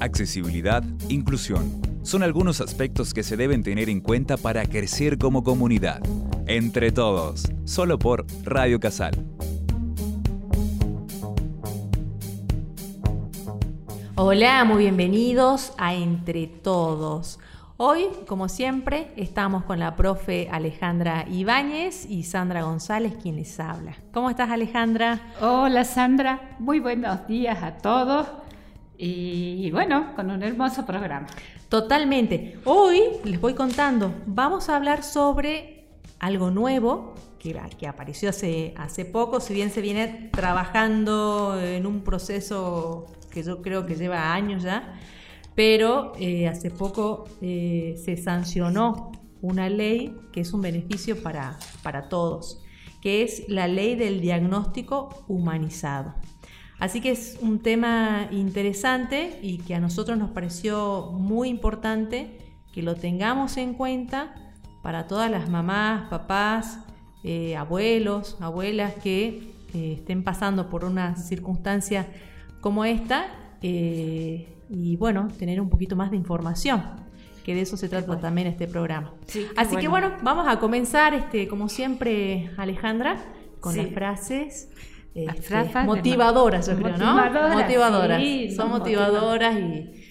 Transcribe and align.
accesibilidad, 0.00 0.82
inclusión. 1.08 1.80
Son 2.02 2.22
algunos 2.22 2.60
aspectos 2.60 3.12
que 3.12 3.22
se 3.22 3.36
deben 3.36 3.62
tener 3.62 3.88
en 3.88 4.00
cuenta 4.00 4.36
para 4.36 4.64
crecer 4.66 5.18
como 5.18 5.44
comunidad. 5.44 6.00
Entre 6.46 6.92
todos, 6.92 7.44
solo 7.64 7.98
por 7.98 8.26
Radio 8.44 8.80
Casal. 8.80 9.14
Hola, 14.14 14.64
muy 14.64 14.78
bienvenidos 14.78 15.72
a 15.78 15.94
Entre 15.94 16.48
Todos. 16.48 17.38
Hoy, 17.76 18.08
como 18.26 18.48
siempre, 18.48 19.12
estamos 19.14 19.62
con 19.62 19.78
la 19.78 19.94
profe 19.94 20.48
Alejandra 20.50 21.24
Ibáñez 21.30 22.04
y 22.10 22.24
Sandra 22.24 22.62
González, 22.62 23.14
quien 23.22 23.36
les 23.36 23.60
habla. 23.60 23.94
¿Cómo 24.12 24.30
estás, 24.30 24.50
Alejandra? 24.50 25.20
Hola, 25.40 25.84
Sandra. 25.84 26.56
Muy 26.58 26.80
buenos 26.80 27.28
días 27.28 27.62
a 27.62 27.76
todos. 27.76 28.26
Y 29.00 29.70
bueno, 29.70 30.14
con 30.16 30.30
un 30.30 30.42
hermoso 30.42 30.84
programa. 30.84 31.28
Totalmente. 31.68 32.58
Hoy 32.64 33.00
les 33.24 33.40
voy 33.40 33.54
contando, 33.54 34.12
vamos 34.26 34.68
a 34.68 34.76
hablar 34.76 35.04
sobre 35.04 35.84
algo 36.18 36.50
nuevo 36.50 37.14
que, 37.38 37.86
apareció 37.86 38.30
hace, 38.30 38.74
hace 38.76 39.04
poco, 39.04 39.40
si 39.40 39.54
bien 39.54 39.70
se 39.70 39.80
viene 39.80 40.30
trabajando 40.32 41.58
en 41.60 41.86
un 41.86 42.02
proceso 42.02 43.06
que 43.30 43.42
yo 43.42 43.62
creo 43.62 43.86
que 43.86 43.94
lleva 43.94 44.32
años 44.32 44.62
ya, 44.62 44.98
pero 45.54 46.12
eh, 46.18 46.48
hace 46.48 46.70
poco 46.70 47.26
eh, 47.40 48.00
se 48.04 48.16
sancionó 48.16 49.12
una 49.40 49.68
ley 49.68 50.16
que 50.32 50.40
es 50.40 50.52
un 50.52 50.62
beneficio 50.62 51.22
para, 51.22 51.58
para 51.82 52.08
todos, 52.08 52.60
que 53.00 53.22
es 53.22 53.48
la 53.48 53.68
ley 53.68 53.94
del 53.94 54.20
diagnóstico 54.20 55.24
humanizado. 55.28 56.14
Así 56.78 57.00
que 57.00 57.10
es 57.10 57.38
un 57.40 57.58
tema 57.58 58.28
interesante 58.30 59.38
y 59.42 59.58
que 59.58 59.74
a 59.74 59.80
nosotros 59.80 60.16
nos 60.16 60.30
pareció 60.30 61.10
muy 61.12 61.48
importante 61.48 62.38
que 62.72 62.82
lo 62.82 62.94
tengamos 62.94 63.56
en 63.56 63.74
cuenta 63.74 64.34
para 64.82 65.08
todas 65.08 65.30
las 65.30 65.48
mamás, 65.48 66.08
papás, 66.08 66.78
eh, 67.24 67.56
abuelos, 67.56 68.36
abuelas 68.40 68.94
que 68.94 69.52
eh, 69.74 69.94
estén 69.98 70.22
pasando 70.22 70.70
por 70.70 70.84
una 70.84 71.16
circunstancia 71.16 72.06
como 72.60 72.84
esta 72.84 73.26
eh, 73.60 74.48
y 74.70 74.96
bueno, 74.96 75.28
tener 75.36 75.60
un 75.60 75.68
poquito 75.68 75.96
más 75.96 76.12
de 76.12 76.16
información, 76.16 76.82
que 77.44 77.54
de 77.54 77.62
eso 77.62 77.76
se 77.76 77.88
trata 77.88 78.20
también 78.20 78.46
este 78.46 78.68
programa. 78.68 79.14
Así 79.56 79.76
que 79.76 79.88
bueno, 79.88 80.12
vamos 80.22 80.46
a 80.46 80.60
comenzar, 80.60 81.12
este, 81.14 81.48
como 81.48 81.68
siempre, 81.68 82.50
Alejandra, 82.56 83.16
con 83.60 83.76
las 83.76 83.88
frases 83.88 84.68
este, 85.26 85.84
motivadoras, 85.84 86.66
yo 86.66 86.76
creo, 86.76 86.96
¿no? 86.96 87.14
Motivadoras. 87.54 88.22
son 88.54 88.70
motivadoras 88.70 89.56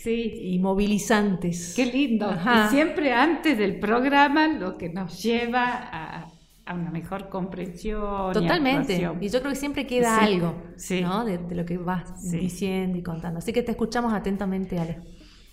y, 0.06 0.60
movilizantes. 0.60 1.74
Qué 1.76 1.86
lindo. 1.86 2.32
Y 2.32 2.70
siempre 2.70 3.14
antes 3.14 3.58
del 3.58 3.80
programa 3.80 4.48
lo 4.48 4.78
que 4.78 4.90
nos 4.90 5.22
lleva 5.22 5.90
a, 5.92 6.34
una 6.74 6.92
mejor 6.92 7.30
comprensión. 7.30 8.34
Totalmente. 8.34 8.96
Y, 9.22 9.30
yo 9.30 9.40
creo 9.40 9.52
que 9.52 9.56
siempre 9.56 9.88
queda 9.88 10.18
algo 10.18 10.56
¿no? 11.02 11.26
de, 11.26 11.56
lo 11.56 11.66
que 11.66 11.78
vas 11.78 12.30
diciendo 12.32 12.98
y 12.98 13.04
contando. 13.04 13.40
Así 13.40 13.54
que 13.54 13.64
te 13.64 13.72
escuchamos 13.72 14.14
atentamente, 14.14 14.78
Ale. 14.78 15.00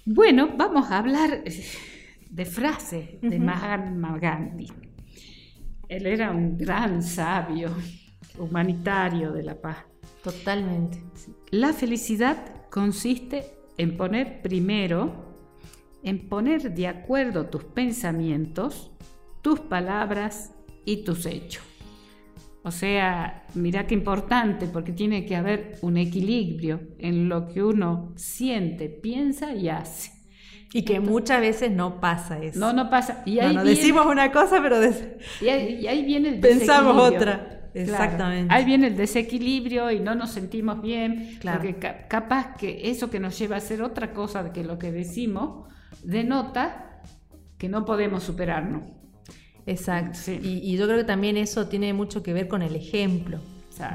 Bueno, 0.05 0.51
vamos 0.57 0.91
a 0.91 0.99
hablar 0.99 1.45
de 2.31 2.45
frases 2.45 3.21
de 3.23 3.39
Mahatma 3.39 4.19
Gandhi. 4.19 4.67
Él 5.89 6.07
era 6.07 6.31
un 6.31 6.59
gran 6.59 7.03
sabio 7.03 7.71
humanitario 8.39 9.33
de 9.33 9.43
la 9.43 9.61
paz. 9.61 9.79
Totalmente. 10.23 11.03
La 11.51 11.73
felicidad 11.73 12.69
consiste 12.71 13.45
en 13.77 13.97
poner 13.97 14.43
primero, 14.43 15.13
en 16.03 16.29
poner 16.29 16.75
de 16.75 16.89
acuerdo 16.89 17.47
tus 17.47 17.65
pensamientos, 17.65 18.91
tus 19.43 19.61
palabras 19.61 20.53
y 20.85 21.05
tus 21.05 21.27
hechos. 21.27 21.63
O 22.63 22.71
sea, 22.71 23.45
mira 23.55 23.87
qué 23.87 23.95
importante, 23.95 24.67
porque 24.67 24.93
tiene 24.93 25.27
que 25.27 25.37
haber 25.37 25.77
un 25.83 25.99
equilibrio 25.99 26.81
en 26.99 27.29
lo 27.29 27.47
que 27.49 27.63
uno 27.63 28.15
siente, 28.17 28.89
piensa 28.89 29.55
y 29.55 29.69
hace. 29.69 30.13
Y 30.73 30.83
que 30.83 30.99
muchas 30.99 31.41
veces 31.41 31.71
no 31.71 32.01
pasa 32.01 32.43
eso. 32.43 32.59
No, 32.59 32.73
no 32.73 32.89
pasa. 32.89 33.23
Y 33.27 33.39
ahí 33.39 33.57
decimos 33.59 34.07
una 34.07 34.33
cosa, 34.33 34.61
pero 34.63 34.79
y, 35.41 35.49
ahí, 35.49 36.05
viene 36.05 36.31
el 36.31 36.41
pensamos 36.41 36.97
otra. 36.97 37.64
Exactamente. 37.75 38.55
Ahí 38.55 38.65
viene 38.65 38.87
el 38.87 38.97
desequilibrio 38.97 39.91
y 39.91 39.99
no 40.01 40.15
nos 40.15 40.31
sentimos 40.31 40.81
bien, 40.81 41.39
porque 41.43 41.77
capaz 42.09 42.57
que 42.57 42.89
eso 42.91 43.11
que 43.11 43.19
nos 43.19 43.37
lleva 43.39 43.57
a 43.57 43.59
hacer 43.59 43.83
otra 43.83 44.13
cosa 44.13 44.53
que 44.53 44.63
lo 44.63 44.79
que 44.79 44.93
decimos 44.93 45.69
denota 46.03 47.03
que 47.59 47.69
no 47.69 47.85
podemos 47.85 48.23
superarnos. 48.23 48.83
Exacto. 49.67 50.19
Y, 50.31 50.77
yo 50.77 50.87
creo 50.87 50.99
que 50.99 51.05
también 51.05 51.37
eso 51.37 51.67
tiene 51.67 51.93
mucho 51.93 52.23
que 52.23 52.33
ver 52.33 52.49
con 52.49 52.63
el 52.63 52.77
ejemplo 52.77 53.41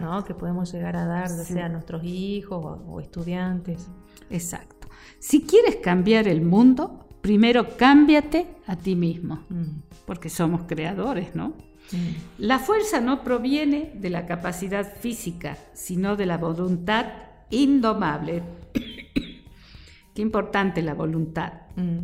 ¿no? 0.01 0.23
que 0.23 0.33
podemos 0.33 0.71
llegar 0.73 0.95
a 0.97 1.05
dar, 1.05 1.29
ya 1.29 1.43
sea 1.43 1.65
a 1.67 1.69
nuestros 1.69 2.03
hijos 2.03 2.81
o, 2.85 2.99
estudiantes. 2.99 3.87
Exacto. 4.29 4.87
Si 5.19 5.43
quieres 5.43 5.77
cambiar 5.77 6.27
el 6.27 6.41
mundo, 6.41 7.07
primero 7.21 7.77
cámbiate 7.77 8.47
a 8.67 8.75
ti 8.75 8.95
mismo, 8.95 9.43
mm. 9.49 9.81
porque 10.05 10.29
somos 10.29 10.63
creadores, 10.63 11.35
¿no? 11.35 11.53
La 12.37 12.59
fuerza 12.59 13.01
no 13.01 13.23
proviene 13.23 13.91
de 13.95 14.09
la 14.09 14.25
capacidad 14.25 14.95
física, 14.99 15.57
sino 15.73 16.15
de 16.15 16.25
la 16.25 16.37
voluntad 16.37 17.07
indomable. 17.49 18.43
Qué 20.13 20.21
importante 20.21 20.81
la 20.81 20.93
voluntad. 20.93 21.53
Mm. 21.75 21.99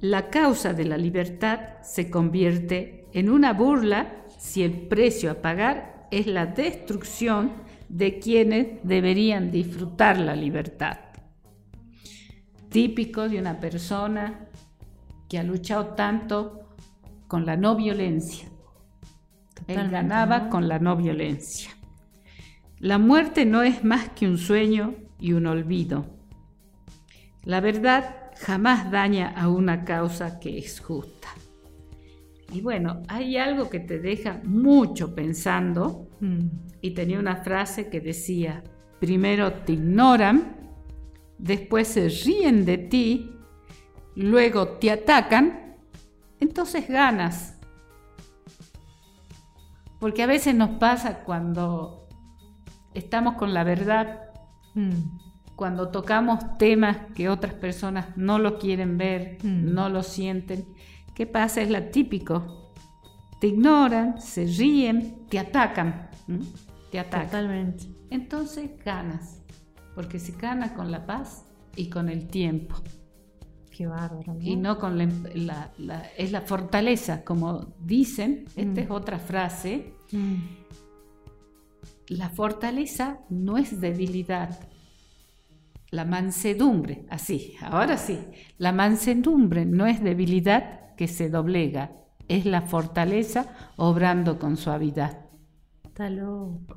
La 0.00 0.30
causa 0.30 0.72
de 0.72 0.84
la 0.84 0.96
libertad 0.96 1.82
se 1.82 2.10
convierte 2.10 3.06
en 3.12 3.30
una 3.30 3.52
burla 3.52 4.24
si 4.38 4.62
el 4.62 4.72
precio 4.72 5.30
a 5.30 5.34
pagar 5.34 6.08
es 6.10 6.26
la 6.26 6.46
destrucción 6.46 7.52
de 7.88 8.18
quienes 8.18 8.78
deberían 8.82 9.50
disfrutar 9.50 10.18
la 10.18 10.34
libertad. 10.34 10.98
Típico 12.68 13.28
de 13.28 13.38
una 13.38 13.60
persona 13.60 14.46
que 15.28 15.38
ha 15.38 15.42
luchado 15.42 15.88
tanto 15.94 16.74
con 17.28 17.44
la 17.46 17.56
no 17.56 17.76
violencia 17.76 18.49
él 19.66 19.90
ganaba 19.90 20.48
con 20.48 20.68
la 20.68 20.78
no 20.78 20.96
violencia. 20.96 21.70
La 22.78 22.98
muerte 22.98 23.44
no 23.44 23.62
es 23.62 23.84
más 23.84 24.08
que 24.10 24.26
un 24.26 24.38
sueño 24.38 24.94
y 25.18 25.32
un 25.32 25.46
olvido. 25.46 26.06
La 27.44 27.60
verdad 27.60 28.32
jamás 28.40 28.90
daña 28.90 29.28
a 29.28 29.48
una 29.48 29.84
causa 29.84 30.40
que 30.40 30.58
es 30.58 30.80
justa. 30.80 31.28
Y 32.52 32.62
bueno, 32.62 33.02
hay 33.08 33.36
algo 33.36 33.70
que 33.70 33.80
te 33.80 33.98
deja 33.98 34.40
mucho 34.44 35.14
pensando. 35.14 36.08
Mm. 36.20 36.46
Y 36.80 36.90
tenía 36.92 37.18
una 37.18 37.36
frase 37.36 37.88
que 37.88 38.00
decía, 38.00 38.64
primero 38.98 39.52
te 39.52 39.72
ignoran, 39.72 40.56
después 41.38 41.88
se 41.88 42.08
ríen 42.08 42.64
de 42.64 42.78
ti, 42.78 43.30
luego 44.16 44.68
te 44.78 44.90
atacan, 44.90 45.76
entonces 46.40 46.88
ganas. 46.88 47.59
Porque 50.00 50.22
a 50.22 50.26
veces 50.26 50.54
nos 50.54 50.70
pasa 50.70 51.20
cuando 51.20 52.08
estamos 52.94 53.34
con 53.34 53.54
la 53.54 53.62
verdad, 53.64 54.30
mm. 54.74 55.54
cuando 55.54 55.90
tocamos 55.90 56.56
temas 56.58 56.96
que 57.14 57.28
otras 57.28 57.54
personas 57.54 58.16
no 58.16 58.38
lo 58.38 58.58
quieren 58.58 58.98
ver, 58.98 59.38
mm. 59.42 59.72
no 59.72 59.88
lo 59.88 60.02
sienten. 60.02 60.66
¿Qué 61.14 61.26
pasa? 61.26 61.60
Es 61.60 61.70
la 61.70 61.90
típico. 61.90 62.72
Te 63.40 63.48
ignoran, 63.48 64.20
se 64.20 64.46
ríen, 64.46 65.26
te 65.28 65.38
atacan. 65.38 66.10
Te 66.90 66.98
atacan. 66.98 67.26
Totalmente. 67.26 67.84
Entonces 68.10 68.70
ganas, 68.84 69.42
porque 69.94 70.18
se 70.18 70.32
gana 70.32 70.74
con 70.74 70.90
la 70.90 71.06
paz 71.06 71.44
y 71.76 71.90
con 71.90 72.08
el 72.08 72.26
tiempo. 72.26 72.74
Y 74.40 74.56
no 74.56 74.78
con 74.78 74.98
la, 74.98 75.70
es 76.16 76.32
la 76.32 76.40
fortaleza, 76.42 77.24
como 77.24 77.74
dicen, 77.78 78.44
esta 78.56 78.80
mm. 78.80 78.84
es 78.84 78.90
otra 78.90 79.18
frase. 79.18 79.94
Mm. 80.12 80.34
La 82.08 82.28
fortaleza 82.30 83.20
no 83.30 83.56
es 83.56 83.80
debilidad. 83.80 84.58
La 85.90 86.04
mansedumbre, 86.04 87.06
así, 87.10 87.54
ahora 87.60 87.96
sí, 87.96 88.18
la 88.58 88.72
mansedumbre 88.72 89.64
no 89.64 89.86
es 89.86 90.02
debilidad 90.02 90.94
que 90.94 91.08
se 91.08 91.30
doblega, 91.30 91.92
es 92.28 92.46
la 92.46 92.62
fortaleza 92.62 93.72
obrando 93.76 94.38
con 94.38 94.56
suavidad. 94.56 95.26
Está 95.84 96.08
loco. 96.08 96.76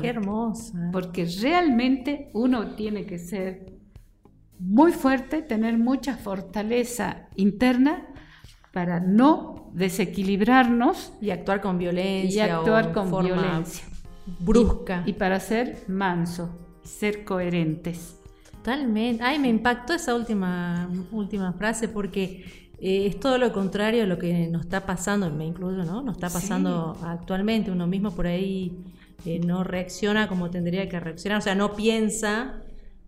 Qué 0.00 0.08
hermosa. 0.08 0.90
Porque 0.92 1.26
realmente 1.42 2.30
uno 2.32 2.74
tiene 2.76 3.04
que 3.04 3.18
ser 3.18 3.80
muy 4.60 4.92
fuerte, 4.92 5.42
tener 5.42 5.78
mucha 5.78 6.16
fortaleza 6.16 7.28
interna 7.34 8.06
para 8.72 9.00
no 9.00 9.70
desequilibrarnos 9.72 11.12
y 11.20 11.30
actuar 11.30 11.60
con 11.60 11.78
violencia 11.78 12.46
y 12.46 12.50
actuar 12.50 12.92
con 12.92 13.10
violencia 13.24 13.84
brusca 14.38 15.02
y, 15.06 15.14
para 15.14 15.40
ser 15.40 15.84
manso, 15.88 16.50
ser 16.82 17.24
coherentes. 17.24 18.16
Totalmente. 18.52 19.22
Ay, 19.22 19.38
me 19.38 19.48
impactó 19.48 19.94
esa 19.94 20.14
última, 20.14 20.88
última 21.10 21.52
frase 21.54 21.88
porque 21.88 22.70
eh, 22.78 23.06
es 23.06 23.18
todo 23.18 23.38
lo 23.38 23.52
contrario 23.52 24.04
a 24.04 24.06
lo 24.06 24.18
que 24.18 24.48
nos 24.48 24.62
está 24.62 24.84
pasando, 24.84 25.30
me 25.30 25.46
incluyo, 25.46 25.84
¿no? 25.84 26.02
Nos 26.02 26.16
está 26.16 26.28
pasando 26.28 26.96
actualmente. 27.02 27.70
Uno 27.70 27.86
mismo 27.86 28.10
por 28.10 28.26
ahí 28.26 28.84
eh, 29.24 29.40
no 29.40 29.64
reacciona 29.64 30.28
como 30.28 30.50
tendría 30.50 30.88
que 30.88 31.00
reaccionar, 31.00 31.38
o 31.38 31.42
sea, 31.42 31.54
no 31.54 31.74
piensa, 31.74 32.62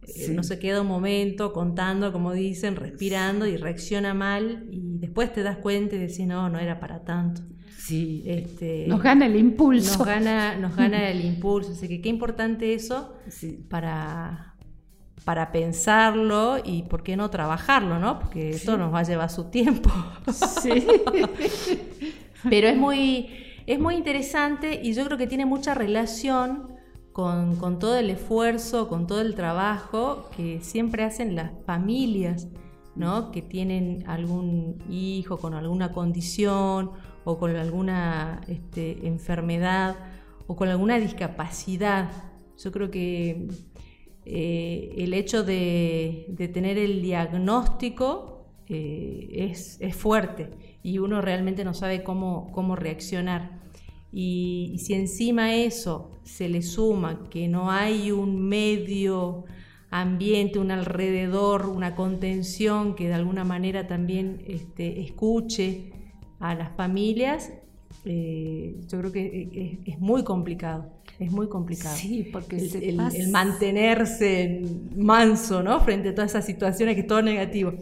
eh, 0.07 0.29
no 0.31 0.43
se 0.43 0.59
queda 0.59 0.81
un 0.81 0.89
momento 0.89 1.53
contando, 1.53 2.13
como 2.13 2.33
dicen, 2.33 2.77
respirando 2.77 3.47
y 3.47 3.57
reacciona 3.57 4.15
mal 4.15 4.67
y 4.71 4.99
después 4.99 5.33
te 5.33 5.43
das 5.43 5.59
cuenta 5.59 5.95
y 5.95 5.99
decís, 5.99 6.27
no, 6.27 6.49
no 6.49 6.59
era 6.59 6.81
para 6.81 7.05
tanto. 7.05 7.43
Sí, 7.79 8.23
este, 8.27 8.87
nos 8.89 9.03
gana 9.03 9.27
el 9.27 9.37
impulso. 9.37 9.99
Nos 9.99 10.07
gana, 10.07 10.57
nos 10.57 10.75
gana 10.77 11.09
el 11.11 11.25
impulso, 11.25 11.73
así 11.73 11.89
que 11.89 12.01
qué 12.01 12.09
importante 12.09 12.75
eso 12.75 13.17
para, 13.69 14.57
para 15.25 15.53
pensarlo 15.53 16.59
y 16.65 16.83
por 16.83 17.03
qué 17.03 17.17
no 17.17 17.31
trabajarlo, 17.31 17.99
¿no? 17.99 18.19
Porque 18.19 18.51
esto 18.51 18.77
nos 18.77 18.93
va 18.93 19.01
a 19.01 19.05
llevar 19.05 19.31
su 19.31 19.51
tiempo. 19.51 19.91
Sí. 20.63 20.87
Pero 22.51 22.69
es 22.69 22.77
muy, 22.77 23.31
es 23.67 23.79
muy 23.79 23.95
interesante 23.95 24.81
y 24.83 24.95
yo 24.95 25.05
creo 25.05 25.17
que 25.19 25.29
tiene 25.29 25.47
mucha 25.47 25.75
relación 25.75 26.73
con, 27.13 27.57
con, 27.57 27.79
todo 27.79 27.97
el 27.97 28.11
esfuerzo, 28.11 28.89
con 28.89 29.07
todo 29.07 29.21
el 29.21 29.35
trabajo 29.35 30.29
que 30.37 30.61
siempre 30.61 31.05
hacen 31.05 31.35
las 31.35 31.53
familias, 31.67 32.49
¿no? 32.95 33.31
Que 33.31 33.43
tienen 33.43 34.05
algún 34.07 34.83
hijo 34.91 35.39
con 35.39 35.55
alguna 35.55 35.93
condición 35.93 36.91
o 37.25 37.39
con 37.39 37.57
alguna 37.57 38.41
este, 38.49 39.07
enfermedad 39.07 39.97
o 40.47 40.57
con 40.57 40.69
alguna 40.69 40.99
discapacidad. 40.99 42.11
Yo 42.59 42.73
creo 42.73 42.91
que 42.91 43.49
eh, 44.25 44.95
el 44.99 45.15
hecho 45.15 45.43
de, 45.43 46.35
tener 46.53 46.79
el 46.79 47.03
diagnóstico 47.03 48.47
eh, 48.69 49.51
es, 49.51 49.79
fuerte 49.97 50.51
y 50.83 50.99
uno 50.99 51.21
realmente 51.21 51.65
no 51.65 51.75
sabe 51.75 52.03
cómo, 52.03 52.51
cómo 52.53 52.77
reaccionar. 52.77 53.62
Y, 54.13 54.77
si 54.79 54.95
encima 54.95 55.55
eso 55.55 56.11
se 56.23 56.49
le 56.49 56.63
suma 56.63 57.29
que 57.31 57.49
no 57.49 57.71
hay 57.71 58.11
un 58.11 58.47
medio 58.49 59.45
ambiente, 59.91 60.59
un 60.59 60.71
alrededor, 60.71 61.67
una 61.67 61.95
contención 61.95 62.95
que 62.95 63.09
de 63.09 63.15
alguna 63.15 63.45
manera 63.45 63.87
también 63.87 64.43
este, 64.47 65.01
escuche 65.01 65.93
a 66.41 66.55
las 66.55 66.75
familias, 66.77 67.53
eh, 68.05 68.81
yo 68.89 68.99
creo 68.99 69.13
que 69.13 69.81
es, 69.85 69.99
muy 70.01 70.25
complicado. 70.25 70.91
Es 71.19 71.31
muy 71.31 71.49
complicado. 71.49 71.97
Sí, 71.97 72.29
porque 72.33 72.57
el, 72.57 73.31
mantenerse 73.31 74.63
manso, 74.97 75.63
¿no? 75.63 75.81
Frente 75.81 76.11
a 76.11 76.15
todas 76.15 76.33
esas 76.33 76.45
situaciones 76.45 76.95
que 76.95 77.03
es 77.03 77.07
todo 77.07 77.23
negativo. 77.23 77.75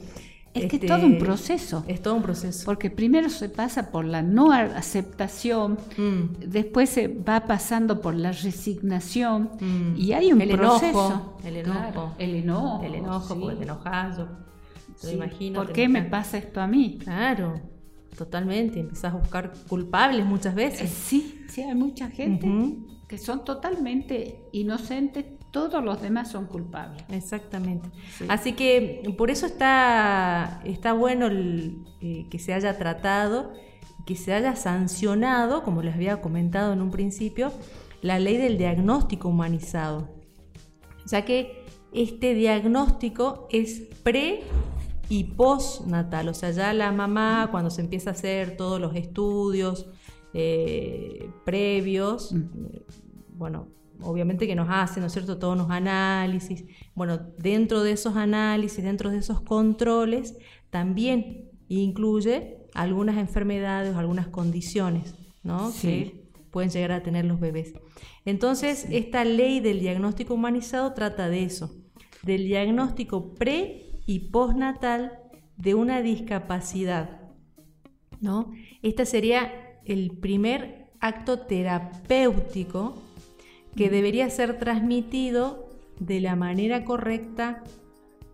Es 0.52 0.67
que 0.69 0.76
es 0.76 0.87
todo 0.87 1.06
un 1.06 1.19
proceso. 1.19 1.85
Es 1.87 2.02
todo 2.02 2.17
un 2.17 2.23
proceso. 2.23 2.64
Porque 2.64 2.91
primero 2.91 3.31
se 3.31 3.49
pasa 3.49 3.91
por 3.91 4.05
la 4.05 4.23
no 4.23 4.52
aceptación, 4.52 5.79
mm. 5.97 6.49
después 6.49 6.91
se 6.91 7.08
va 7.08 7.47
pasando 7.47 8.00
por 8.00 8.14
la 8.14 8.32
resignación 8.32 9.50
mm. 9.61 9.97
y 9.97 10.12
hay 10.12 10.32
un 10.32 10.41
proceso. 10.41 11.37
el 11.44 11.56
enojo. 11.56 12.14
el 12.19 12.35
enojo. 12.35 12.85
El 12.85 12.94
enojo, 12.97 13.38
porque 13.38 13.56
te 13.56 13.62
enojas. 13.64 14.19
Yo, 15.02 15.11
imagino. 15.11 15.62
¿Por 15.62 15.73
qué 15.73 15.88
me 15.88 16.02
pasa 16.02 16.38
esto 16.38 16.61
a 16.61 16.67
mí? 16.67 16.99
Claro. 16.99 17.61
Totalmente, 18.17 18.81
empezás 18.81 19.14
a 19.14 19.17
buscar 19.17 19.53
culpables 19.69 20.26
muchas 20.26 20.55
veces. 20.55 20.82
Eh, 20.82 20.94
sí, 20.94 21.41
sí, 21.49 21.62
hay 21.62 21.76
mucha 21.76 22.11
gente 22.11 22.76
que 23.08 23.19
son 23.19 23.44
totalmente 23.44 24.43
inocentes, 24.53 25.25
todos 25.50 25.82
los 25.82 26.00
demás 26.00 26.31
son 26.31 26.47
culpables. 26.47 27.02
Exactamente. 27.08 27.88
Así 28.29 28.52
que 28.52 29.02
por 29.17 29.31
eso 29.31 29.47
está, 29.47 30.61
está 30.64 30.93
bueno 30.93 31.29
eh, 32.00 32.26
que 32.31 32.38
se 32.38 32.55
haya 32.55 32.79
tratado, 32.79 33.52
que 34.06 34.17
se 34.17 34.32
haya 34.32 34.56
sancionado, 34.56 35.62
como 35.62 35.82
les 35.82 35.94
había 35.94 36.20
comentado 36.20 36.73
en 36.73 36.81
un 36.81 36.91
principio, 36.91 37.52
la 38.02 38.19
ley 38.19 38.37
del 38.37 38.58
diagnóstico 38.58 39.29
humanizado. 39.29 40.08
Ya 41.06 41.25
que 41.25 41.64
este 41.93 42.35
diagnóstico 42.35 43.49
es 43.50 43.82
pre 44.03 44.43
y 45.08 45.25
postnatal, 45.25 46.29
o 46.29 46.35
sea, 46.35 46.53
ya 46.53 46.73
la 46.73 46.93
mamá 46.93 47.49
cuando 47.50 47.70
se 47.70 47.81
empieza 47.81 48.11
a 48.11 48.12
hacer 48.12 48.56
todos 48.56 48.81
los 48.81 48.94
estudios 48.94 49.88
eh, 50.32 51.29
previos, 51.44 52.32
bueno, 53.32 53.67
obviamente 54.02 54.47
que 54.47 54.55
nos 54.55 54.69
hacen, 54.70 55.00
¿no 55.00 55.06
es 55.06 55.12
cierto?, 55.12 55.38
todos 55.38 55.56
los 55.56 55.70
análisis, 55.70 56.64
bueno, 56.94 57.19
dentro 57.38 57.82
de 57.82 57.93
esos 57.93 58.17
análisis, 58.17 58.82
dentro 58.85 59.11
de 59.11 59.19
esos 59.19 59.41
controles, 59.41 60.37
también 60.70 61.50
incluye 61.69 62.58
algunas 62.75 63.19
enfermedades, 63.19 63.97
algunas 63.97 64.29
condiciones, 64.29 65.14
¿no? 65.43 65.73
Que 65.81 66.29
pueden 66.50 66.70
llegar 66.70 66.93
a 66.93 67.02
tener 67.02 67.25
los 67.25 67.41
bebés. 67.41 67.75
Entonces, 68.25 68.87
esta 68.91 69.25
ley 69.25 69.61
del 69.61 69.81
diagnóstico 69.81 70.35
humanizado 70.35 70.93
trata 70.94 71.29
de 71.29 71.44
eso, 71.44 71.75
del 72.23 72.44
diagnóstico 72.44 73.35
pre 73.35 74.03
y 74.06 74.31
postnatal 74.31 75.19
de 75.56 75.75
una 75.75 76.03
discapacidad. 76.03 77.20
¿no? 78.20 78.53
Este 78.82 79.06
sería 79.06 79.53
el 79.85 80.19
primer 80.19 80.91
acto 81.00 81.41
terapéutico 81.41 83.03
que 83.76 83.90
debería 83.90 84.28
ser 84.31 84.58
transmitido 84.58 85.69
de 85.99 86.20
la 86.20 86.37
manera 86.37 86.84
correcta 86.84 87.62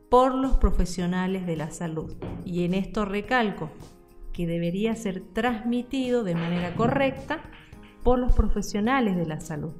por 0.09 0.35
los 0.35 0.57
profesionales 0.57 1.47
de 1.47 1.57
la 1.57 1.71
salud. 1.71 2.15
Y 2.45 2.65
en 2.65 2.75
esto 2.75 3.05
recalco 3.05 3.71
que 4.33 4.47
debería 4.47 4.95
ser 4.95 5.21
transmitido 5.33 6.25
de 6.25 6.35
manera 6.35 6.75
correcta 6.75 7.41
por 8.03 8.19
los 8.19 8.35
profesionales 8.35 9.17
de 9.17 9.27
la 9.27 9.41
salud. 9.41 9.73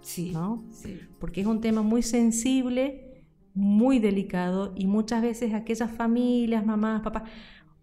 Sí, 0.00 0.32
¿no? 0.32 0.64
sí. 0.70 1.00
Porque 1.18 1.40
es 1.40 1.46
un 1.46 1.60
tema 1.60 1.82
muy 1.82 2.02
sensible 2.02 3.12
muy 3.54 3.98
delicado 3.98 4.72
y 4.76 4.86
muchas 4.86 5.22
veces 5.22 5.54
aquellas 5.54 5.90
familias, 5.90 6.64
mamás, 6.64 7.02
papás, 7.02 7.24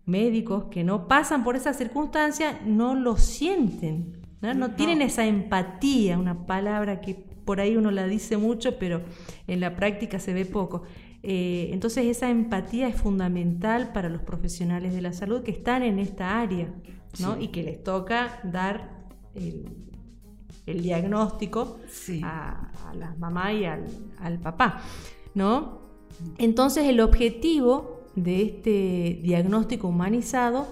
médicos 0.06 0.66
que 0.72 0.84
no 0.84 1.08
pasan 1.08 1.44
por 1.44 1.56
esa 1.56 1.74
circunstancia 1.74 2.60
no 2.66 2.96
lo 2.96 3.18
sienten, 3.18 4.19
no, 4.42 4.72
tienen 4.72 5.02
esa 5.02 5.26
empatía, 5.26 6.18
una 6.18 6.46
palabra 6.46 7.02
que 7.02 7.16
por 7.16 7.60
ahí 7.60 7.76
uno 7.76 7.92
la 7.92 8.08
dice 8.08 8.38
mucho, 8.38 8.78
pero 8.78 9.02
en 9.48 9.60
la 9.60 9.76
práctica 9.76 10.20
se 10.20 10.34
ve 10.34 10.46
poco. 10.46 10.84
Eh, 11.24 11.70
entonces 11.74 12.06
esa 12.06 12.30
empatía 12.30 12.88
es 12.88 12.96
fundamental 12.96 13.92
para 13.92 14.08
los 14.08 14.22
profesionales 14.22 14.94
de 14.94 15.02
la 15.02 15.12
salud 15.12 15.44
que 15.44 15.52
están 15.52 15.84
en 15.84 16.00
esta 16.00 16.40
área 16.40 16.74
¿no? 17.20 17.40
y 17.40 17.50
que 17.50 17.64
les 17.64 17.84
toca 17.84 18.40
dar 18.44 19.08
el, 19.36 19.66
diagnóstico 20.66 21.80
a, 22.22 22.72
la 22.96 23.16
mamá 23.18 23.52
y 23.52 23.66
al, 23.66 23.88
al 24.20 24.40
papá. 24.40 24.82
¿no? 25.34 25.82
Entonces 26.38 26.86
el 26.86 27.00
objetivo 27.00 28.04
de 28.16 28.44
este 28.44 29.20
diagnóstico 29.24 29.88
humanizado 29.88 30.68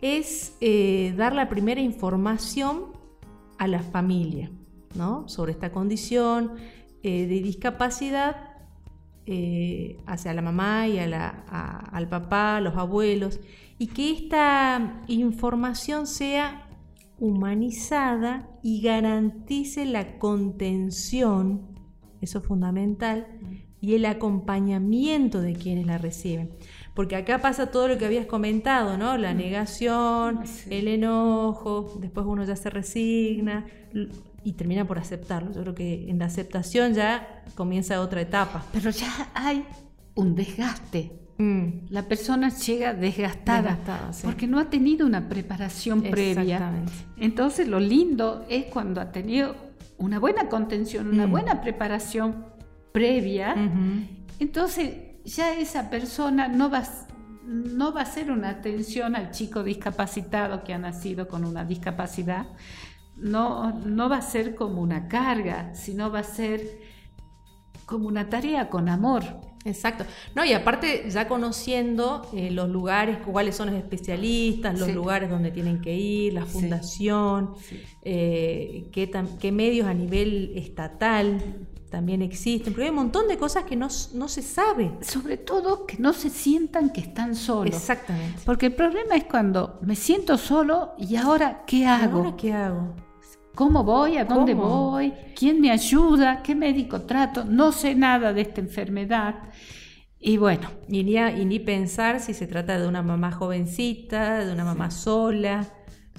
es 0.00 0.56
eh, 0.60 1.14
dar 1.16 1.34
la 1.34 1.48
primera 1.48 1.80
información 1.80 2.89
a 3.60 3.68
la 3.68 3.82
familia 3.82 4.50
¿no? 4.94 5.28
sobre 5.28 5.52
esta 5.52 5.70
condición 5.70 6.54
eh, 7.02 7.26
de 7.26 7.42
discapacidad 7.42 8.36
eh, 9.26 9.98
hacia 10.06 10.32
la 10.32 10.40
mamá 10.40 10.88
y 10.88 10.98
al 10.98 12.08
papá, 12.08 12.58
los 12.60 12.74
abuelos, 12.76 13.38
y 13.78 13.88
que 13.88 14.12
esta 14.12 15.02
información 15.08 16.06
sea 16.06 16.68
humanizada 17.18 18.48
y 18.62 18.80
garantice 18.80 19.84
la 19.84 20.18
contención, 20.18 21.68
eso 22.22 22.38
es 22.38 22.44
fundamental, 22.46 23.26
y 23.82 23.94
el 23.94 24.06
acompañamiento 24.06 25.42
de 25.42 25.52
quienes 25.52 25.86
la 25.86 25.98
reciben. 25.98 26.50
Porque 26.94 27.16
acá 27.16 27.38
pasa 27.38 27.70
todo 27.70 27.88
lo 27.88 27.98
que 27.98 28.06
habías 28.06 28.26
comentado, 28.26 28.96
¿no? 28.98 29.16
La 29.16 29.32
mm. 29.32 29.36
negación, 29.36 30.40
ah, 30.42 30.44
el 30.70 30.88
enojo, 30.88 31.98
después 32.00 32.26
uno 32.26 32.44
ya 32.44 32.56
se 32.56 32.68
resigna 32.70 33.66
y 34.42 34.52
termina 34.52 34.86
por 34.86 34.98
aceptarlo. 34.98 35.52
Yo 35.52 35.62
creo 35.62 35.74
que 35.74 36.10
en 36.10 36.18
la 36.18 36.26
aceptación 36.26 36.94
ya 36.94 37.44
comienza 37.54 38.00
otra 38.00 38.20
etapa. 38.20 38.64
Pero 38.72 38.90
ya 38.90 39.30
hay 39.34 39.64
un 40.14 40.34
desgaste. 40.34 41.12
Mm. 41.38 41.86
La 41.88 42.02
persona 42.02 42.50
llega 42.50 42.92
desgastada, 42.92 43.78
porque 44.22 44.46
no 44.46 44.58
ha 44.58 44.68
tenido 44.68 45.06
una 45.06 45.28
preparación 45.28 46.02
previa. 46.02 46.84
Entonces 47.16 47.66
lo 47.66 47.80
lindo 47.80 48.44
es 48.48 48.66
cuando 48.66 49.00
ha 49.00 49.10
tenido 49.10 49.54
una 49.96 50.18
buena 50.18 50.48
contención, 50.48 51.08
una 51.08 51.26
mm. 51.26 51.30
buena 51.30 51.60
preparación 51.62 52.44
previa, 52.92 53.54
entonces 54.38 54.94
ya 55.36 55.54
esa 55.54 55.90
persona 55.90 56.48
no 56.48 56.70
va, 56.70 56.82
no 57.44 57.92
va 57.92 58.00
a 58.00 58.02
hacer 58.04 58.30
una 58.30 58.50
atención 58.50 59.16
al 59.16 59.30
chico 59.30 59.62
discapacitado 59.62 60.64
que 60.64 60.74
ha 60.74 60.78
nacido 60.78 61.28
con 61.28 61.44
una 61.44 61.64
discapacidad, 61.64 62.46
no, 63.16 63.72
no 63.84 64.08
va 64.08 64.18
a 64.18 64.22
ser 64.22 64.54
como 64.54 64.80
una 64.80 65.08
carga, 65.08 65.74
sino 65.74 66.10
va 66.10 66.20
a 66.20 66.24
ser 66.24 66.80
como 67.86 68.08
una 68.08 68.28
tarea 68.28 68.68
con 68.68 68.88
amor. 68.88 69.24
Exacto. 69.64 70.04
No, 70.34 70.42
y 70.42 70.54
aparte 70.54 71.10
ya 71.10 71.28
conociendo 71.28 72.26
eh, 72.32 72.50
los 72.50 72.70
lugares, 72.70 73.18
cuáles 73.18 73.56
son 73.56 73.66
los 73.66 73.76
especialistas, 73.76 74.80
los 74.80 74.90
lugares 74.94 75.28
donde 75.28 75.50
tienen 75.50 75.82
que 75.82 75.94
ir, 75.94 76.32
la 76.32 76.46
fundación, 76.46 77.52
eh, 78.02 78.88
qué, 78.90 79.10
qué, 79.38 79.52
medios 79.52 79.86
a 79.86 79.92
nivel 79.92 80.52
estatal 80.56 81.68
también 81.90 82.22
existen, 82.22 82.72
porque 82.72 82.84
hay 82.84 82.90
un 82.90 82.96
montón 82.96 83.28
de 83.28 83.36
cosas 83.36 83.64
que 83.64 83.76
no, 83.76 83.88
no, 84.14 84.28
se 84.28 84.42
sabe. 84.42 84.92
Sobre 85.02 85.36
todo 85.36 85.86
que 85.86 85.98
no 85.98 86.12
se 86.12 86.30
sientan 86.30 86.90
que 86.90 87.00
están 87.00 87.34
solos. 87.34 87.74
Exactamente. 87.74 88.40
Porque 88.46 88.66
el 88.66 88.74
problema 88.74 89.16
es 89.16 89.24
cuando 89.24 89.78
me 89.82 89.96
siento 89.96 90.38
solo 90.38 90.94
y 90.96 91.16
ahora 91.16 91.64
¿qué 91.66 91.86
hago? 91.86 92.18
¿Ahora 92.18 92.36
qué 92.36 92.52
hago? 92.52 92.94
¿Cómo 93.54 93.82
voy? 93.82 94.16
¿A 94.16 94.24
dónde 94.24 94.54
voy? 94.54 95.12
¿Quién 95.36 95.60
me 95.60 95.70
ayuda? 95.70 96.42
¿Qué 96.42 96.54
médico 96.54 97.02
trato? 97.02 97.44
No 97.44 97.72
sé 97.72 97.94
nada 97.94 98.32
de 98.32 98.42
esta 98.42 98.60
enfermedad. 98.60 99.34
Y 100.18 100.36
bueno. 100.36 100.70
Y 100.88 101.02
ni, 101.02 101.58
pensar 101.58 102.20
si 102.20 102.34
se 102.34 102.46
trata 102.46 102.78
de 102.78 102.86
una 102.86 103.02
mamá 103.02 103.32
jovencita, 103.32 104.44
de 104.44 104.52
una 104.52 104.64
mamá 104.64 104.90
sola, 104.90 105.66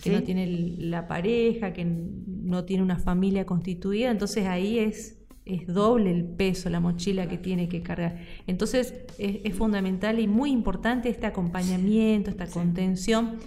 que 0.03 0.11
no 0.11 0.23
tiene 0.23 0.47
la 0.79 1.07
pareja, 1.07 1.71
que 1.71 1.85
no 1.85 2.65
tiene 2.65 2.83
una 2.83 2.97
familia 2.97 3.45
constituida. 3.45 4.11
Entonces 4.11 4.47
ahí 4.47 4.79
es, 4.79 5.20
es 5.45 5.67
doble 5.67 6.11
el 6.11 6.23
peso, 6.23 6.69
la 6.69 6.79
mochila 6.79 7.27
que 7.27 7.37
tiene 7.37 7.67
que 7.67 7.81
cargar. 7.81 8.19
Entonces 8.47 8.93
es, 9.17 9.55
fundamental 9.55 10.19
y 10.19 10.27
muy 10.27 10.51
importante 10.51 11.09
este 11.09 11.25
acompañamiento, 11.25 12.29
esta 12.29 12.47
contención 12.47 13.37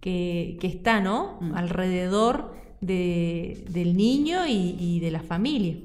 que, 0.00 0.58
está 0.62 1.00
¿no? 1.00 1.38
Mm. 1.40 1.54
alrededor 1.54 2.54
del 2.80 3.96
niño 3.96 4.46
y, 4.46 5.00
de 5.00 5.10
la 5.10 5.20
familia. 5.20 5.76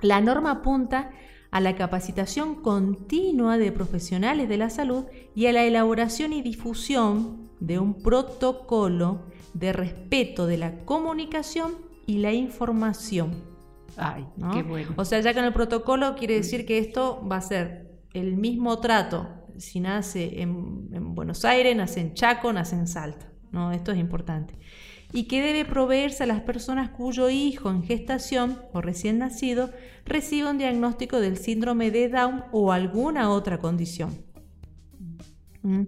La 0.00 0.20
norma 0.20 0.50
apunta 0.50 1.10
a 1.50 1.60
la 1.60 1.76
capacitación 1.76 2.56
continua 2.56 3.58
de 3.58 3.72
profesionales 3.72 4.48
de 4.48 4.56
la 4.56 4.70
salud 4.70 5.04
y 5.34 5.46
a 5.46 5.52
la 5.52 5.64
elaboración 5.64 6.32
y 6.32 6.42
difusión 6.42 7.50
de 7.60 7.78
un 7.78 8.02
protocolo 8.02 9.20
de 9.52 9.72
respeto 9.72 10.46
de 10.46 10.58
la 10.58 10.84
comunicación 10.84 11.72
y 12.06 12.18
la 12.18 12.32
información. 12.32 13.53
Ay, 13.96 14.26
qué 14.52 14.62
bueno. 14.62 14.92
O 14.96 15.04
sea, 15.04 15.20
ya 15.20 15.34
con 15.34 15.44
el 15.44 15.52
protocolo 15.52 16.14
quiere 16.16 16.34
decir 16.34 16.66
que 16.66 16.78
esto 16.78 17.26
va 17.26 17.36
a 17.36 17.40
ser 17.40 17.90
el 18.12 18.36
mismo 18.36 18.80
trato 18.80 19.28
si 19.58 19.80
nace 19.80 20.42
en, 20.42 20.88
en 20.92 21.14
Buenos 21.14 21.44
Aires, 21.44 21.76
nace 21.76 22.00
en 22.00 22.14
Chaco, 22.14 22.52
nace 22.52 22.76
en 22.76 22.88
Salta. 22.88 23.30
¿no? 23.52 23.70
Esto 23.70 23.92
es 23.92 23.98
importante 23.98 24.54
y 25.14 25.24
que 25.28 25.40
debe 25.40 25.64
proveerse 25.64 26.24
a 26.24 26.26
las 26.26 26.40
personas 26.40 26.90
cuyo 26.90 27.30
hijo 27.30 27.70
en 27.70 27.84
gestación 27.84 28.58
o 28.72 28.80
recién 28.80 29.18
nacido 29.18 29.70
reciba 30.04 30.50
un 30.50 30.58
diagnóstico 30.58 31.20
del 31.20 31.36
síndrome 31.36 31.92
de 31.92 32.08
Down 32.08 32.42
o 32.50 32.72
alguna 32.72 33.30
otra 33.30 33.58
condición. 33.58 34.10
¿Mm? 35.62 35.84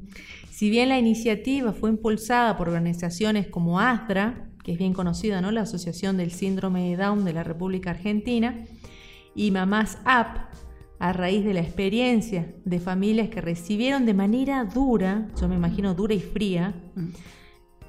Si 0.49 0.71
bien 0.71 0.89
la 0.89 0.99
iniciativa 1.01 1.73
fue 1.73 1.91
impulsada 1.91 2.57
por 2.57 2.69
organizaciones 2.69 3.49
como 3.49 3.81
ASDRA, 3.81 4.49
que 4.66 4.73
es 4.73 4.78
bien 4.78 4.94
conocida, 4.94 5.40
¿no? 5.40 5.52
la 5.52 5.61
Asociación 5.61 6.16
del 6.16 6.32
Síndrome 6.32 6.90
de 6.90 6.96
Down 6.96 7.25
de 7.25 7.32
la 7.32 7.44
República 7.44 7.90
Argentina, 7.90 8.66
y 9.32 9.52
Mamás 9.52 9.99
App, 10.04 10.52
a 10.99 11.12
raíz 11.12 11.44
de 11.44 11.54
la 11.54 11.61
experiencia 11.61 12.52
de 12.64 12.80
familias 12.80 13.28
que 13.28 13.40
recibieron 13.40 14.06
de 14.06 14.14
manera 14.14 14.64
dura, 14.64 15.28
yo 15.40 15.46
me 15.46 15.54
imagino 15.54 15.94
dura 15.94 16.14
y 16.14 16.20
fría, 16.20 16.75
mm 16.96 17.11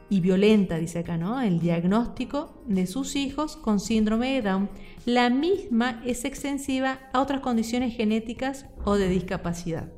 y 0.09 0.21
violenta, 0.21 0.77
dice 0.77 0.99
acá, 0.99 1.17
¿no? 1.17 1.41
El 1.41 1.59
diagnóstico 1.59 2.63
de 2.65 2.87
sus 2.87 3.15
hijos 3.15 3.57
con 3.57 3.79
síndrome 3.79 4.33
de 4.33 4.41
Down. 4.41 4.69
La 5.05 5.29
misma 5.29 6.01
es 6.05 6.23
extensiva 6.23 6.99
a 7.11 7.21
otras 7.21 7.41
condiciones 7.41 7.95
genéticas 7.95 8.67
o 8.85 8.95
de 8.95 9.09
discapacidad. 9.09 9.91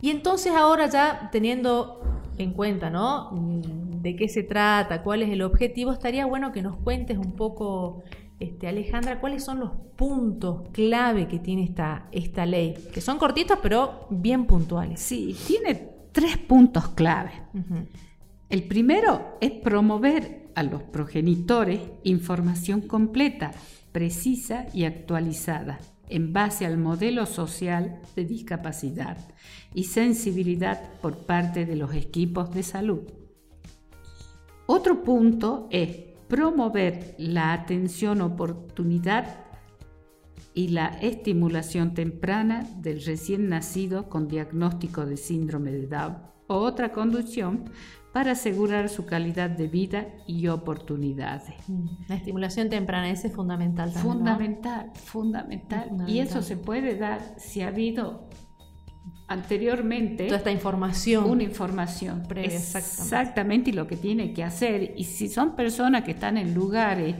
Y 0.00 0.10
entonces 0.10 0.52
ahora 0.52 0.86
ya 0.88 1.28
teniendo 1.32 2.00
en 2.38 2.52
cuenta, 2.52 2.90
¿no? 2.90 3.30
De 4.02 4.16
qué 4.16 4.28
se 4.28 4.42
trata, 4.42 5.02
cuál 5.02 5.22
es 5.22 5.30
el 5.30 5.42
objetivo, 5.42 5.92
estaría 5.92 6.26
bueno 6.26 6.52
que 6.52 6.62
nos 6.62 6.76
cuentes 6.76 7.16
un 7.16 7.32
poco, 7.32 8.02
este, 8.38 8.68
Alejandra, 8.68 9.20
cuáles 9.20 9.44
son 9.44 9.60
los 9.60 9.70
puntos 9.96 10.68
clave 10.72 11.28
que 11.28 11.38
tiene 11.38 11.64
esta, 11.64 12.08
esta 12.12 12.44
ley, 12.44 12.74
que 12.92 13.00
son 13.00 13.18
cortitos 13.18 13.58
pero 13.62 14.06
bien 14.10 14.46
puntuales. 14.46 15.00
Sí, 15.00 15.36
tiene 15.46 15.88
tres 16.12 16.36
puntos 16.36 16.88
clave. 16.88 17.32
El 18.48 18.64
primero 18.64 19.36
es 19.40 19.52
promover 19.52 20.50
a 20.54 20.62
los 20.62 20.82
progenitores 20.82 21.80
información 22.04 22.82
completa, 22.82 23.52
precisa 23.92 24.66
y 24.72 24.84
actualizada 24.84 25.78
en 26.08 26.32
base 26.32 26.66
al 26.66 26.78
modelo 26.78 27.26
social 27.26 28.00
de 28.16 28.24
discapacidad 28.24 29.18
y 29.72 29.84
sensibilidad 29.84 30.92
por 31.00 31.18
parte 31.18 31.66
de 31.66 31.76
los 31.76 31.94
equipos 31.94 32.52
de 32.52 32.62
salud. 32.62 33.02
Otro 34.66 35.02
punto 35.02 35.68
es 35.70 35.96
promover 36.28 37.14
la 37.18 37.52
atención 37.52 38.20
oportunidad 38.20 39.44
y 40.54 40.68
la 40.68 40.88
estimulación 41.00 41.94
temprana 41.94 42.66
del 42.78 43.04
recién 43.04 43.48
nacido 43.48 44.08
con 44.08 44.28
diagnóstico 44.28 45.04
de 45.04 45.16
síndrome 45.16 45.72
de 45.72 45.86
Down 45.86 46.33
o 46.46 46.56
otra 46.56 46.92
condición 46.92 47.70
para 48.14 48.32
asegurar 48.32 48.88
su 48.88 49.06
calidad 49.06 49.50
de 49.50 49.66
vida 49.66 50.06
y 50.28 50.46
oportunidades. 50.46 51.52
Mm, 51.66 51.86
la 52.08 52.14
estimulación 52.14 52.70
temprana, 52.70 53.10
ese 53.10 53.26
es 53.26 53.34
fundamental 53.34 53.92
también. 53.92 54.14
Fundamental, 54.14 54.90
fundamental, 54.94 56.04
Y 56.06 56.20
eso 56.20 56.40
se 56.40 56.56
puede 56.56 56.96
dar 56.96 57.20
si 57.38 57.62
ha 57.62 57.68
habido 57.68 58.28
anteriormente 59.26 60.26
toda 60.26 60.38
esta 60.38 60.52
información 60.52 61.24
una 61.24 61.42
información 61.42 62.24
previa 62.28 62.56
exactamente. 62.56 63.02
exactamente 63.02 63.70
y 63.70 63.72
lo 63.72 63.86
que 63.86 63.96
tiene 63.96 64.34
que 64.34 64.44
hacer 64.44 64.94
y 64.96 65.04
si 65.04 65.28
son 65.28 65.56
personas 65.56 66.04
que 66.04 66.10
están 66.10 66.36
en 66.36 66.52
lugares 66.54 67.16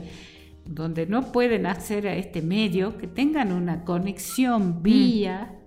donde 0.65 1.07
no 1.07 1.31
pueden 1.31 1.65
acceder 1.65 2.07
a 2.07 2.15
este 2.15 2.41
medio 2.41 2.97
que 2.97 3.07
tengan 3.07 3.51
una 3.51 3.83
conexión 3.83 4.83
vía 4.83 5.64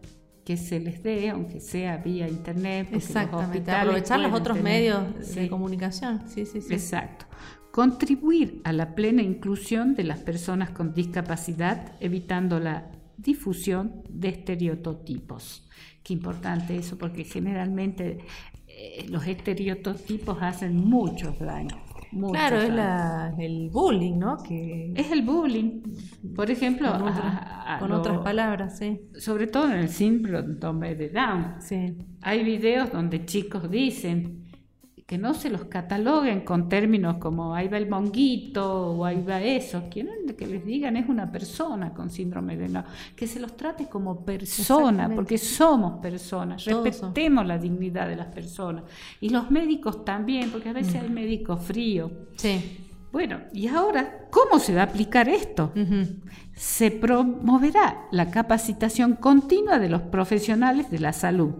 que 0.49 0.57
se 0.57 0.81
les 0.81 1.03
dé, 1.03 1.29
aunque 1.29 1.61
sea 1.61 1.99
vía 1.99 2.27
internet. 2.27 2.89
Exactamente, 2.91 3.71
aprovechar 3.71 4.19
los 4.19 4.33
otros 4.33 4.59
medios 4.59 5.35
de 5.35 5.47
comunicación. 5.47 6.23
Sí, 6.27 6.47
sí, 6.47 6.63
sí. 6.63 6.73
Exacto. 6.73 7.27
Contribuir 7.71 8.63
a 8.65 8.73
la 8.73 8.95
plena 8.95 9.21
inclusión 9.21 9.95
de 9.95 10.05
las 10.05 10.21
personas 10.21 10.71
con 10.71 10.95
discapacidad, 10.95 11.93
evitando 12.01 12.59
la 12.61 12.91
difusión 13.19 14.03
de 14.09 14.29
estereotipos. 14.29 15.69
Qué 16.03 16.15
importante 16.15 16.77
eso, 16.77 16.97
porque 16.97 17.25
generalmente 17.25 18.17
eh, 18.69 19.05
los 19.11 19.27
estereotipos 19.27 20.39
hacen 20.41 20.77
muchos 20.77 21.39
daños 21.39 21.79
claro, 22.31 22.61
es 22.61 23.39
el 23.39 23.71
bullying, 23.71 24.19
¿no? 24.19 24.37
Que 24.39 24.93
es 24.95 25.11
el 25.11 25.23
bullying. 25.23 25.83
Por 26.35 26.51
ejemplo, 26.51 26.91
con, 27.79 27.93
otras 27.93 28.19
palabras, 28.19 28.79
sí. 28.79 29.01
Sobre 29.17 29.47
todo 29.47 29.67
en 29.71 29.79
el 29.79 29.89
síndrome 29.89 30.95
de 30.95 31.11
Down. 31.11 31.57
Sí. 31.61 31.97
Hay 32.23 32.45
videos 32.45 32.91
donde 32.91 33.25
chicos 33.25 33.71
dicen, 33.71 34.48
que 35.09 35.17
no 35.17 35.33
se 35.33 35.49
los 35.49 35.65
cataloguen 35.65 36.43
con 36.43 36.69
términos 36.69 37.17
como 37.17 37.55
ahí 37.55 37.67
va 37.67 37.79
el 37.79 37.89
monguito 37.89 38.91
o 38.91 39.07
ahí 39.07 39.25
va 39.27 39.41
eso, 39.41 39.85
quieren 39.91 40.27
que 40.37 40.47
les 40.47 40.63
digan 40.67 40.99
es 40.99 41.09
una 41.09 41.33
persona 41.33 41.95
con 41.95 42.11
síndrome 42.11 42.59
de 42.59 42.69
Down, 42.69 42.85
que 43.17 43.27
se 43.27 43.41
los 43.41 43.57
trate 43.57 43.89
como 43.89 44.23
persona, 44.23 45.11
porque 45.15 45.39
somos 45.39 46.03
personas, 46.03 46.63
respetemos 46.63 47.47
la 47.47 47.57
dignidad 47.57 48.07
de 48.07 48.17
las 48.17 48.27
personas. 48.27 48.85
Y 49.19 49.31
los 49.31 49.51
médicos 49.51 50.05
también, 50.05 50.51
porque 50.51 50.69
a 50.69 50.75
veces 50.75 50.97
hay 50.97 51.09
médicos 51.09 51.63
fríos. 51.63 52.13
Sí. 52.37 52.79
Bueno, 53.11 53.41
y 53.55 53.67
ahora, 53.67 54.29
¿cómo 54.31 54.59
se 54.59 54.75
va 54.75 54.83
a 54.83 54.85
aplicar 54.85 55.31
esto? 55.31 55.73
Se 56.55 56.91
promoverá 56.91 58.09
la 58.13 58.31
capacitación 58.31 59.15
continua 59.15 59.79
de 59.79 59.89
los 59.89 60.03
profesionales 60.03 60.91
de 60.91 60.99
la 60.99 61.15
salud 61.15 61.55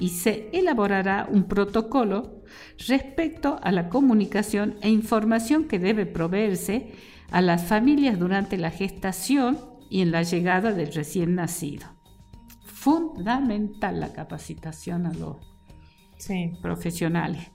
y 0.00 0.08
se 0.08 0.50
elaborará 0.52 1.28
un 1.30 1.44
protocolo 1.44 2.39
respecto 2.86 3.58
a 3.62 3.72
la 3.72 3.88
comunicación 3.88 4.76
e 4.82 4.88
información 4.88 5.64
que 5.64 5.78
debe 5.78 6.06
proveerse 6.06 6.92
a 7.30 7.40
las 7.40 7.64
familias 7.64 8.18
durante 8.18 8.56
la 8.56 8.70
gestación 8.70 9.58
y 9.88 10.02
en 10.02 10.10
la 10.10 10.22
llegada 10.22 10.72
del 10.72 10.92
recién 10.92 11.34
nacido. 11.34 11.86
Fundamental 12.64 14.00
la 14.00 14.12
capacitación 14.12 15.06
a 15.06 15.12
los 15.12 15.36
profesionales. 16.62 17.50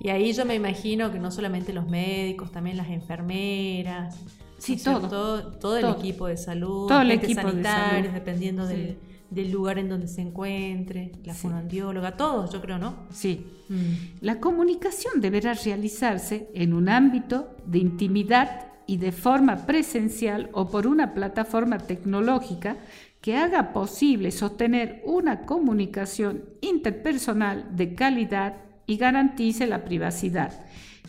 Y 0.00 0.10
ahí 0.10 0.32
yo 0.32 0.44
me 0.44 0.54
imagino 0.54 1.10
que 1.10 1.18
no 1.18 1.30
solamente 1.30 1.72
los 1.72 1.88
médicos, 1.88 2.52
también 2.52 2.76
las 2.76 2.88
enfermeras, 2.88 4.16
sí, 4.58 4.76
todo, 4.76 5.58
todo, 5.58 5.76
el 5.76 5.86
equipo 5.86 6.28
de 6.28 6.36
salud, 6.36 6.86
todo 6.86 7.00
el 7.00 7.10
equipo 7.10 7.42
sanitarios, 7.42 8.14
dependiendo 8.14 8.66
del 8.66 8.98
del 9.30 9.50
lugar 9.50 9.78
en 9.78 9.88
donde 9.88 10.08
se 10.08 10.22
encuentre, 10.22 11.12
la 11.24 11.34
sí. 11.34 11.40
fonodióloga, 11.42 12.16
todos, 12.16 12.52
yo 12.52 12.60
creo, 12.60 12.78
¿no? 12.78 13.06
Sí. 13.10 13.46
Mm. 13.68 14.24
La 14.24 14.40
comunicación 14.40 15.20
deberá 15.20 15.54
realizarse 15.54 16.48
en 16.54 16.72
un 16.72 16.88
ámbito 16.88 17.56
de 17.66 17.78
intimidad 17.78 18.68
y 18.86 18.96
de 18.96 19.12
forma 19.12 19.66
presencial 19.66 20.48
o 20.52 20.70
por 20.70 20.86
una 20.86 21.12
plataforma 21.12 21.78
tecnológica 21.78 22.78
que 23.20 23.36
haga 23.36 23.72
posible 23.72 24.30
sostener 24.30 25.02
una 25.04 25.44
comunicación 25.44 26.44
interpersonal 26.62 27.76
de 27.76 27.94
calidad 27.94 28.56
y 28.86 28.96
garantice 28.96 29.66
la 29.66 29.84
privacidad, 29.84 30.64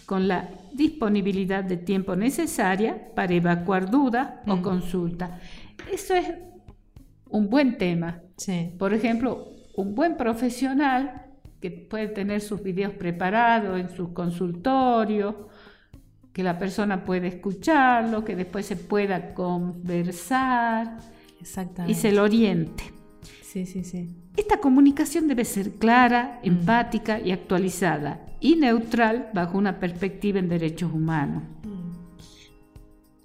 con 0.05 0.27
la 0.27 0.49
disponibilidad 0.73 1.63
de 1.63 1.77
tiempo 1.77 2.17
necesaria 2.17 3.13
para 3.15 3.33
evacuar 3.33 3.89
duda 3.89 4.43
o 4.45 4.57
mm. 4.57 4.61
consulta. 4.61 5.39
Eso 5.89 6.15
es 6.15 6.27
un 7.29 7.49
buen 7.49 7.77
tema. 7.77 8.21
Por 8.77 8.93
ejemplo, 8.93 9.53
un 9.75 9.95
buen 9.95 10.17
profesional 10.17 11.25
que 11.61 11.71
puede 11.71 12.07
tener 12.07 12.41
sus 12.41 12.63
videos 12.63 12.93
preparados 12.93 13.79
en 13.79 13.89
su 13.89 14.13
consultorio, 14.13 15.49
que 16.33 16.43
la 16.43 16.57
persona 16.57 17.03
puede 17.03 17.27
escucharlo, 17.27 18.23
que 18.23 18.35
después 18.35 18.65
se 18.65 18.75
pueda 18.75 19.33
conversar 19.33 20.99
y 21.87 21.93
se 21.93 22.11
lo 22.11 22.23
oriente. 22.23 22.83
Sí, 23.41 23.65
sí, 23.65 23.83
sí. 23.83 24.15
Esta 24.37 24.59
comunicación 24.59 25.27
debe 25.27 25.43
ser 25.43 25.71
clara, 25.71 26.39
mm. 26.43 26.47
empática 26.47 27.19
y 27.19 27.31
actualizada 27.31 28.25
y 28.39 28.55
neutral 28.55 29.29
bajo 29.33 29.57
una 29.57 29.79
perspectiva 29.79 30.39
en 30.39 30.47
derechos 30.47 30.93
humanos. 30.93 31.43
Mm. 31.63 31.89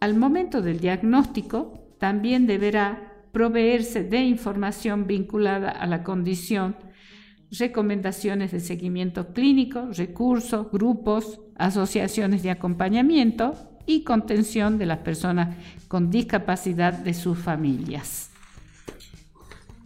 Al 0.00 0.16
momento 0.16 0.60
del 0.60 0.80
diagnóstico, 0.80 1.74
también 1.98 2.46
deberá 2.46 3.13
proveerse 3.34 4.04
de 4.04 4.20
información 4.22 5.08
vinculada 5.08 5.68
a 5.68 5.86
la 5.88 6.04
condición, 6.04 6.76
recomendaciones 7.50 8.52
de 8.52 8.60
seguimiento 8.60 9.34
clínico, 9.34 9.88
recursos, 9.90 10.70
grupos, 10.70 11.40
asociaciones 11.56 12.44
de 12.44 12.50
acompañamiento 12.52 13.54
y 13.86 14.04
contención 14.04 14.78
de 14.78 14.86
las 14.86 14.98
personas 14.98 15.56
con 15.88 16.10
discapacidad 16.10 16.92
de 16.92 17.12
sus 17.12 17.36
familias. 17.36 18.30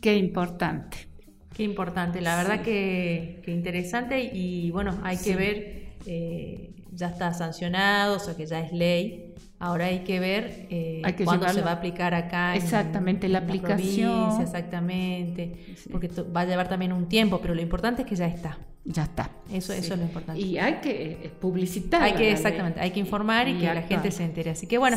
Qué 0.02 0.16
importante. 0.18 1.08
Qué 1.54 1.64
importante, 1.64 2.20
la 2.20 2.36
verdad 2.36 2.62
que, 2.62 3.42
interesante 3.46 4.30
y 4.32 4.70
bueno, 4.72 5.00
hay 5.02 5.16
que 5.16 5.36
ver, 5.36 5.88
eh, 6.06 6.70
ya 6.92 7.08
está 7.08 7.32
sancionado, 7.34 8.16
o 8.16 8.18
sea 8.18 8.36
que 8.36 8.46
ya 8.46 8.60
es 8.60 8.72
ley, 8.72 9.34
Ahora 9.60 9.86
hay 9.86 10.00
que 10.00 10.20
ver 10.20 10.68
eh, 10.70 11.02
cuándo 11.24 11.48
se 11.48 11.62
va 11.62 11.70
a 11.70 11.74
aplicar 11.74 12.14
acá. 12.14 12.54
Exactamente, 12.54 13.28
la 13.28 13.38
aplicación. 13.38 14.40
exactamente, 14.40 15.74
porque 15.90 16.08
va 16.24 16.42
a 16.42 16.44
llevar 16.44 16.68
también 16.68 16.92
un 16.92 17.08
tiempo, 17.08 17.40
pero 17.40 17.54
lo 17.54 17.60
importante 17.60 18.02
es 18.02 18.08
que 18.08 18.14
ya 18.14 18.26
está. 18.26 18.56
Ya 18.84 19.02
está. 19.02 19.30
Eso, 19.52 19.72
eso 19.72 19.94
es 19.94 19.98
lo 19.98 20.06
importante. 20.06 20.40
Y 20.40 20.58
hay 20.58 20.74
que 20.74 21.12
eh, 21.24 21.32
publicitar. 21.40 22.02
Hay 22.02 22.12
que, 22.12 22.30
exactamente, 22.30 22.78
hay 22.78 22.92
que 22.92 23.00
informar 23.00 23.48
y, 23.48 23.58
que 23.58 23.66
la 23.66 23.82
gente 23.82 24.12
se 24.12 24.24
entere. 24.24 24.50
Así 24.50 24.68
que 24.68 24.78
bueno, 24.78 24.96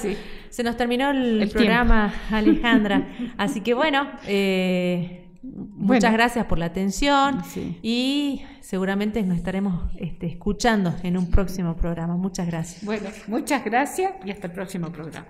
se 0.49 0.63
nos 0.63 0.77
terminó 0.77 1.09
el, 1.09 1.49
programa, 1.49 2.13
Alejandra. 2.31 3.07
Así 3.37 3.61
que 3.61 3.73
bueno, 3.73 4.07
eh, 4.27 5.20
muchas 5.43 6.13
gracias 6.13 6.45
por 6.45 6.59
la 6.59 6.65
atención 6.65 7.41
y 7.81 8.43
seguramente 8.61 9.21
nos 9.23 9.37
estaremos 9.37 9.91
este, 9.97 10.27
escuchando 10.27 10.93
en 11.03 11.17
un 11.17 11.29
próximo 11.29 11.75
programa. 11.75 12.15
Muchas 12.15 12.47
gracias. 12.47 12.83
Bueno, 12.83 13.09
muchas 13.27 13.63
gracias 13.63 14.13
y 14.25 14.31
hasta 14.31 14.47
el 14.47 14.53
próximo 14.53 14.91
programa. 14.91 15.27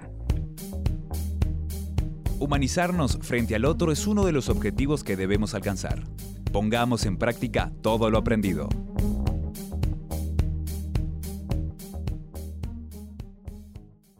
Humanizarnos 2.39 3.19
frente 3.21 3.55
al 3.55 3.65
otro 3.65 3.91
es 3.91 4.07
uno 4.07 4.25
de 4.25 4.31
los 4.31 4.49
objetivos 4.49 5.03
que 5.03 5.15
debemos 5.15 5.53
alcanzar. 5.53 6.03
Pongamos 6.51 7.05
en 7.05 7.17
práctica 7.17 7.71
todo 7.81 8.09
lo 8.09 8.17
aprendido. 8.17 8.67